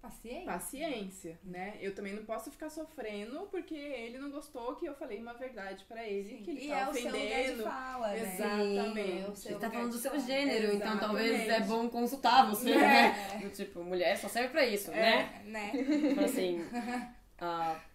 [0.00, 0.44] Paciência.
[0.46, 1.76] paciência, né?
[1.80, 5.84] Eu também não posso ficar sofrendo porque ele não gostou que eu falei uma verdade
[5.86, 6.42] pra ele Sim.
[6.44, 7.62] que ele e tá é o seu lugar de ofendendo.
[7.64, 8.20] fala, né?
[8.22, 9.18] Exatamente.
[9.18, 10.22] É Você tá falando do seu fala.
[10.22, 11.00] gênero, então Exatamente.
[11.00, 12.78] talvez é bom consultar você, É.
[12.78, 13.38] né?
[13.42, 15.42] Do tipo, mulher só serve pra isso, né?
[15.44, 15.70] Né?
[15.72, 16.64] Tipo assim,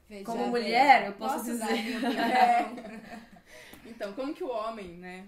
[0.10, 1.98] Veja Como mulher, eu posso dar dizer.
[1.98, 3.04] opinião?
[3.86, 5.28] Então, como que o homem, né,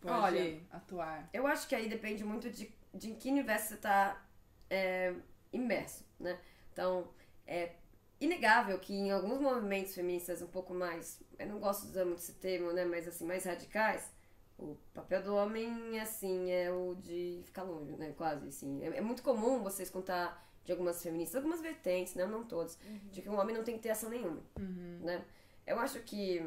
[0.00, 1.28] pode Olha, atuar?
[1.32, 4.20] eu acho que aí depende muito de, de em que universo você tá
[4.68, 5.14] é,
[5.56, 6.38] imerso, né?
[6.72, 7.08] Então,
[7.46, 7.72] é
[8.20, 12.18] inegável que em alguns movimentos feministas um pouco mais, eu não gosto de usar muito
[12.18, 14.10] esse termo, né, mas assim, mais radicais,
[14.58, 18.82] o papel do homem, assim, é o de ficar longe, né, quase, assim.
[18.82, 22.78] É, é muito comum você escutar de algumas feministas, algumas vertentes, né, não todas,
[23.12, 24.98] de que o homem não tem que ter ação nenhuma, Uhum.
[25.02, 25.24] né?
[25.66, 26.42] Eu acho que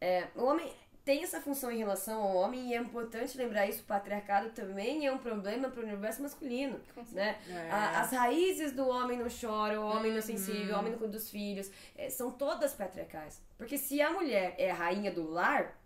[0.00, 0.72] é, o homem
[1.04, 5.06] tem essa função em relação ao homem e é importante lembrar isso, o patriarcado também
[5.06, 6.80] é um problema para o universo masculino,
[7.12, 7.38] né?
[7.48, 7.70] É.
[7.70, 10.76] A- as raízes do homem não chora, o homem não é sensível, Uhum.
[10.76, 13.42] o homem não cuida dos filhos, é, são todas patriarcais.
[13.58, 15.78] Porque se a mulher é a rainha do lar,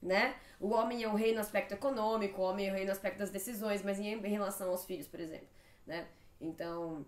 [0.00, 0.34] né?
[0.60, 3.18] O homem é o rei no aspecto econômico, o homem é o rei no aspecto
[3.18, 5.48] das decisões, mas em, em relação aos filhos, por exemplo,
[5.86, 6.06] né?
[6.40, 7.04] Então,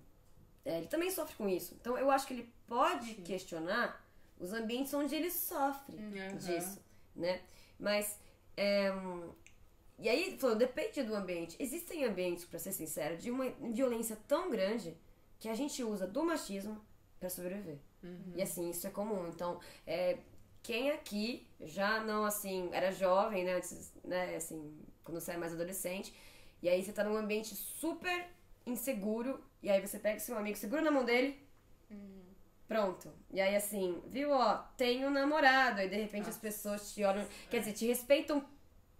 [0.64, 1.76] é, ele também sofre com isso.
[1.80, 4.04] Então, eu acho que ele pode questionar
[4.38, 6.36] os ambientes onde ele sofre Uhum.
[6.38, 6.80] disso,
[7.14, 7.40] né?
[7.78, 8.18] Mas,
[8.56, 8.92] é,
[9.98, 11.56] e aí, falando, depende do ambiente.
[11.58, 14.96] Existem ambientes, pra ser sincero, de uma violência tão grande
[15.38, 16.80] que a gente usa do machismo
[17.18, 17.78] pra sobreviver.
[18.34, 19.28] E assim, isso é comum.
[19.28, 20.18] Então, é,
[20.62, 23.54] quem aqui já não, assim, era jovem, né?
[23.54, 26.14] Antes, né, assim, quando você é mais adolescente,
[26.62, 28.26] e aí você tá num ambiente super
[28.66, 31.38] inseguro, e aí você pega seu amigo, segura na mão dele,
[32.70, 33.12] pronto.
[33.32, 37.26] E aí, assim, viu, ó, tem um namorado, aí de repente as pessoas te olham,
[37.50, 38.44] quer dizer, te respeitam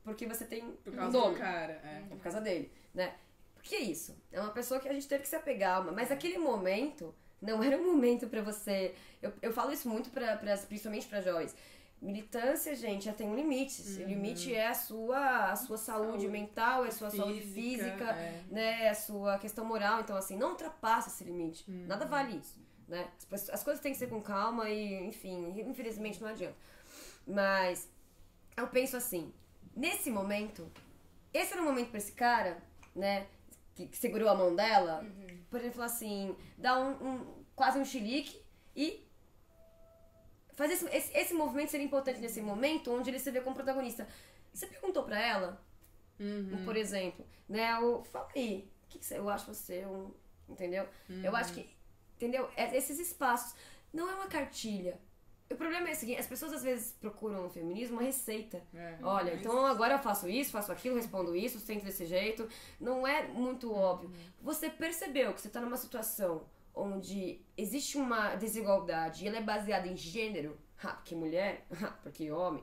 [0.02, 1.34] porque você tem Por um causa nome.
[1.34, 1.74] do cara.
[1.84, 2.02] É.
[2.10, 3.14] É por causa dele, né?
[3.54, 4.16] Porque é isso.
[4.32, 7.76] É uma pessoa que a gente teve que se apegar, mas aquele momento não era
[7.76, 8.94] um momento pra você.
[9.22, 11.54] Eu, eu falo isso muito pra, pras- principalmente pra jovens.
[12.02, 13.82] Militância, gente, já tem um limite.
[14.02, 18.04] O limite é a sua, a sua saúde, Saúde mental, é a sua saúde física,
[18.12, 18.42] é.
[18.50, 18.88] né?
[18.88, 20.00] A sua questão moral.
[20.00, 21.70] Então, assim, não ultrapassa esse limite.
[21.70, 22.58] Nada vale isso,
[22.90, 23.10] né?
[23.30, 26.56] As, as coisas têm que ser com calma e, enfim, infelizmente não adianta.
[27.26, 27.88] Mas
[28.56, 29.32] eu penso assim,
[29.74, 30.70] nesse momento,
[31.32, 32.62] esse era o momento pra esse cara,
[32.94, 33.26] né?
[33.74, 35.04] Que, que segurou a mão dela,
[35.48, 38.42] por exemplo, assim, dar um, um- quase um chilique
[38.76, 39.06] e
[40.54, 44.06] fazer esse, esse, esse movimento seria importante nesse momento onde ele se vê como protagonista.
[44.52, 45.64] Você perguntou pra ela,
[46.18, 46.64] Uhum.
[46.66, 47.78] por exemplo, né?
[47.78, 50.12] O, fala aí, o que, que você, eu acho você um.
[50.46, 50.86] Entendeu?
[51.22, 51.70] Eu acho que.
[52.20, 52.50] Entendeu?
[52.54, 53.54] É- Esses espaços.
[53.90, 55.00] Não é uma cartilha.
[55.50, 58.62] O problema é o seguinte: as pessoas às vezes procuram no feminismo uma receita.
[58.74, 58.98] É.
[59.02, 62.46] Olha, então agora eu faço isso, faço aquilo, respondo isso, sinto desse jeito.
[62.78, 64.10] Não é muito óbvio.
[64.42, 69.88] Você percebeu que você tá numa situação onde existe uma desigualdade e ela é baseada
[69.88, 72.62] em gênero, ah, porque mulher, ah, porque homem.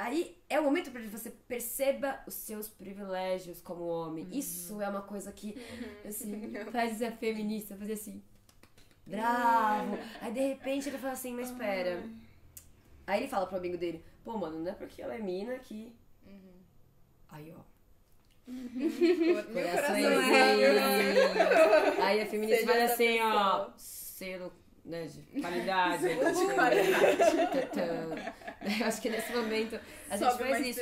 [0.00, 4.26] Aí é o momento para você perceba os seus privilégios como homem.
[4.32, 5.54] Isso é uma coisa que,
[6.08, 8.22] assim, faz a feminista fazer assim,
[9.06, 9.98] bravo.
[10.22, 12.02] Aí de repente ele fala assim, mas espera.
[13.06, 15.94] Aí ele fala pro amigo dele, pô, mano, não é porque ela é mina que.
[17.28, 17.60] Aí, ó.
[18.46, 20.06] Meu Corações.
[20.06, 22.04] coração.
[22.04, 23.68] Aí a feminista essa assim, ó.
[23.76, 24.50] Selo
[24.84, 26.02] né, de qualidade.
[26.08, 26.90] de qualidade.
[28.80, 30.80] Eu acho que nesse momento a gente Sobe faz isso.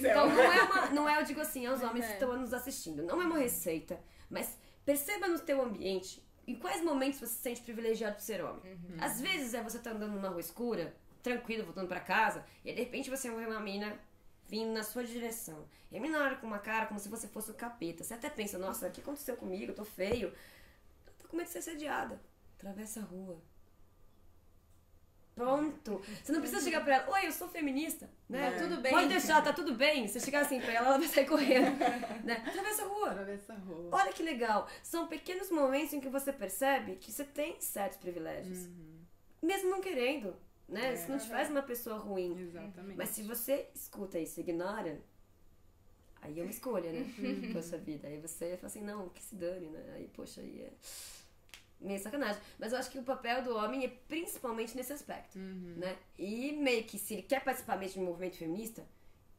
[0.00, 0.86] Então não é uma.
[0.90, 2.08] Não é, eu digo assim, aos Mas homens é.
[2.08, 3.02] que estão nos assistindo.
[3.02, 3.98] Não é uma receita.
[4.30, 8.62] Mas perceba no teu ambiente em quais momentos você se sente privilegiado por ser homem.
[9.00, 12.80] Às vezes é você tá andando numa rua escura, tranquilo, voltando pra casa, e de
[12.80, 13.98] repente você vê uma mina
[14.48, 15.68] vindo na sua direção.
[15.90, 18.02] E a mina olha com uma cara como se você fosse o capeta.
[18.02, 19.72] Você até pensa, nossa, o que aconteceu comigo?
[19.72, 20.28] Eu tô feio.
[21.06, 22.18] Eu tô com medo de ser assediada.
[22.58, 23.40] Atravessa a rua.
[25.36, 26.02] Pronto.
[26.24, 28.10] Você não precisa chegar pra ela, oi, eu sou feminista.
[28.28, 28.56] Né?
[28.56, 28.58] É.
[28.58, 28.90] Tudo bem.
[28.90, 30.08] Pode deixar, tá tudo bem.
[30.08, 31.78] Se chegar assim pra ela, ela vai sair correndo.
[32.24, 32.42] né?
[32.44, 33.10] Atravessa a rua.
[33.12, 33.90] Atravessa a rua.
[33.92, 34.68] Olha que legal.
[34.82, 38.68] São pequenos momentos em que você percebe que você tem certos privilégios.
[39.40, 40.34] Mesmo não querendo.
[40.68, 40.90] Né?
[40.90, 40.94] É.
[40.94, 42.36] Isso não te faz uma pessoa ruim.
[42.40, 42.96] Exatamente.
[42.96, 45.00] Mas se você escuta isso e ignora,
[46.20, 47.06] aí é uma escolha, né?
[47.52, 48.08] Pra sua vida.
[48.08, 49.92] Aí você fala assim, não, que se dane, né?
[49.94, 50.72] Aí, poxa, aí é
[51.80, 52.40] meio sacanagem.
[52.58, 55.74] Mas eu acho que o papel do homem é principalmente nesse aspecto, Uhum.
[55.76, 55.96] né?
[56.18, 58.84] E meio que se ele quer participar mesmo de um movimento feminista,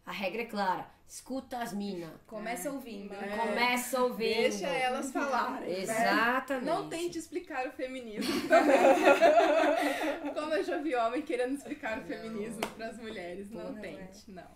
[0.06, 0.86] a regra é clara.
[1.08, 2.12] Escuta as minas.
[2.28, 3.12] Começa ouvindo.
[3.16, 3.36] É.
[3.36, 4.42] Começa ouvindo.
[4.42, 5.68] Deixa elas falarem.
[5.68, 5.80] né?
[5.82, 6.66] Exatamente.
[6.68, 8.32] Não tente explicar o feminismo.
[10.36, 13.50] Como eu já vi homem querendo explicar o feminismo pras mulheres.
[13.50, 13.82] Não, Não é.
[13.82, 14.48] tente, não.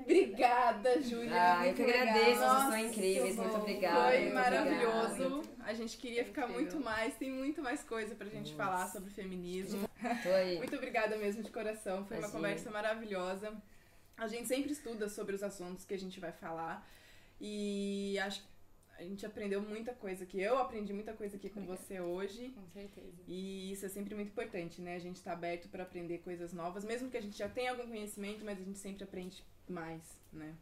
[0.00, 1.58] Obrigada, Júlia.
[1.58, 4.08] Ah, eu que agradeço, vocês Nossa, são incríveis, muito obrigada.
[4.10, 5.26] Foi muito maravilhoso.
[5.26, 5.48] obrigada.
[5.64, 6.62] A gente queria ficar Incrível.
[6.62, 7.14] muito mais.
[7.16, 9.86] Tem muito mais coisa pra gente falar sobre feminismo.
[10.58, 12.04] Muito obrigada mesmo de coração.
[12.04, 12.32] Foi uma Imagina.
[12.32, 13.52] conversa maravilhosa.
[14.16, 16.86] A gente sempre estuda sobre os assuntos que a gente vai falar.
[17.40, 18.48] E acho que
[18.98, 20.40] a gente aprendeu muita coisa aqui.
[20.40, 22.48] Eu aprendi muita coisa aqui com você hoje.
[22.50, 23.22] Com certeza.
[23.26, 24.96] E isso é sempre muito importante, né?
[24.96, 27.86] A gente tá aberto pra aprender coisas novas, mesmo que a gente já tenha algum
[27.86, 30.02] conhecimento, mas a gente sempre aprende mais,
[30.32, 30.54] né?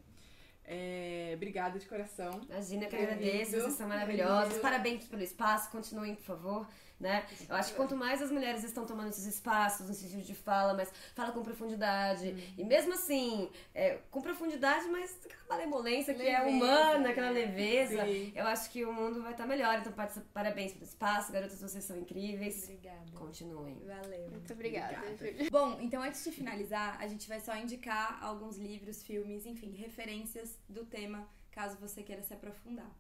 [0.65, 2.41] É, obrigada de coração.
[2.49, 4.59] Imagina que eu agradeço, vocês são maravilhosos.
[4.59, 6.67] Parabéns pelo espaço, continuem, por favor
[6.99, 7.27] né?
[7.49, 10.75] Eu acho que quanto mais as mulheres estão tomando esses espaços, no sentido de fala,
[10.75, 12.29] mas fala com profundidade.
[12.29, 12.55] Uhum.
[12.59, 17.33] E mesmo assim, é, com profundidade, mas aquela malemolência que é leveza, é humana, aquela
[17.33, 17.41] né?
[17.41, 18.33] leveza, Sim.
[18.35, 19.79] eu acho que o mundo vai estar melhor.
[19.79, 19.93] Então,
[20.33, 22.65] parabéns pelo espaço, garotas, vocês são incríveis.
[22.65, 23.11] Obrigada.
[23.15, 23.83] Continuem.
[23.85, 24.31] Valeu.
[24.31, 24.99] Muito obrigada.
[25.13, 25.51] obrigada.
[25.51, 30.59] Bom, então antes de finalizar, a gente vai só indicar alguns livros, filmes, enfim, referências
[30.69, 32.91] do tema, caso você queira se aprofundar.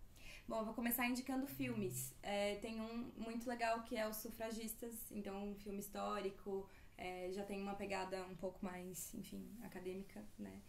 [0.46, 2.14] Bom, eu vou começar indicando filmes.
[2.22, 7.42] É, tem um muito legal que é Os Sufragistas, então um filme histórico, é, já
[7.44, 10.60] tem uma pegada um pouco mais, enfim, acadêmica, né?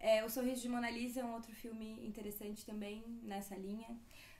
[0.00, 3.90] É, o Sorriso de Mona Lisa é um outro filme interessante também nessa linha.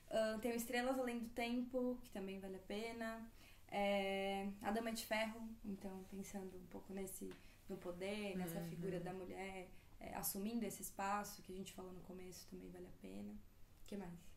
[0.08, 3.30] Uh, tem Estrelas Além do Tempo, que também vale a pena.
[3.68, 7.30] É, a Dama de Ferro, então pensando um pouco nesse
[7.68, 8.68] no poder, nessa uhum.
[8.68, 12.86] figura da mulher, é, assumindo esse espaço que a gente falou no começo, também vale
[12.86, 13.30] a pena.
[13.30, 14.29] O que mais?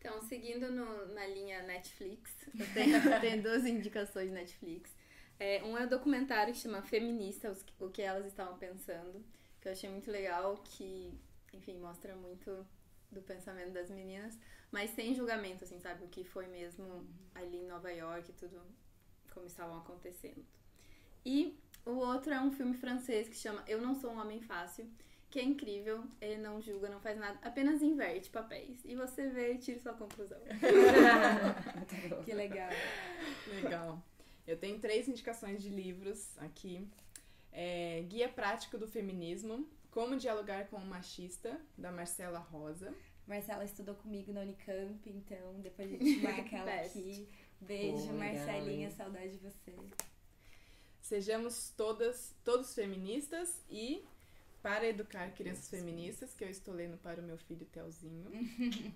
[0.00, 4.90] Então, seguindo no, na linha Netflix, eu tenho, eu tenho duas indicações Netflix.
[5.38, 9.22] É, um é um documentário que chama Feminista, o que elas estavam pensando,
[9.60, 11.12] que eu achei muito legal, que,
[11.52, 12.66] enfim, mostra muito
[13.12, 14.38] do pensamento das meninas,
[14.72, 16.04] mas sem julgamento, assim, sabe?
[16.04, 18.58] O que foi mesmo ali em Nova York, tudo
[19.32, 20.44] como estavam acontecendo.
[21.24, 24.90] E o outro é um filme francês que chama Eu Não Sou um Homem Fácil,
[25.30, 28.84] que é incrível, ele não julga, não faz nada, apenas inverte papéis.
[28.84, 30.40] E você vê e tira sua conclusão.
[32.24, 32.70] que legal.
[33.62, 34.02] Legal.
[34.46, 36.88] Eu tenho três indicações de livros aqui.
[37.52, 42.92] É, Guia Prático do Feminismo, Como Dialogar com o Machista, da Marcela Rosa.
[43.24, 47.28] Marcela estudou comigo na Unicamp, então depois a gente marca ela aqui.
[47.60, 49.76] Beijo, Pô, Marcelinha, legal, saudade de você.
[51.00, 54.04] Sejamos todas, todos feministas e
[54.62, 58.30] para Educar Crianças Feministas, que eu estou lendo para o meu filho Telzinho,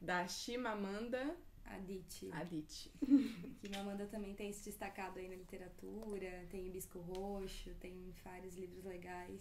[0.00, 2.30] da Chimamanda Adichie.
[2.32, 2.90] Adichie.
[3.60, 9.40] Chimamanda também tem se destacado aí na literatura, tem Hibisco Roxo, tem vários livros legais,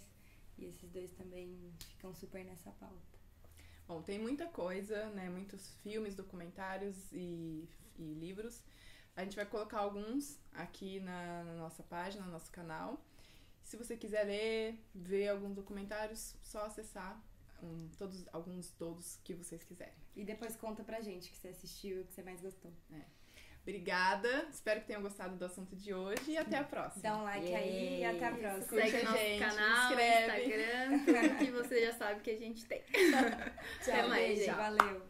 [0.58, 3.20] e esses dois também ficam super nessa pauta.
[3.88, 5.30] Bom, tem muita coisa, né?
[5.30, 8.64] Muitos filmes, documentários e, e livros.
[9.16, 13.04] A gente vai colocar alguns aqui na, na nossa página, no nosso canal.
[13.70, 17.24] Se você quiser ler, ver alguns documentários, só acessar
[17.62, 19.94] um, todos, alguns todos que vocês quiserem.
[20.16, 22.74] E depois conta pra gente o que você assistiu, o que você mais gostou.
[22.92, 23.02] É.
[23.62, 27.04] Obrigada, espero que tenham gostado do assunto de hoje e até a próxima.
[27.04, 27.64] Dá um like yeah.
[27.64, 28.82] aí e até a próxima.
[28.82, 32.82] Segue nosso gente, canal, Instagram, tudo que você já sabe que a gente tem.
[32.90, 34.56] Tchau, até mais, beijo, gente.
[34.56, 35.09] valeu.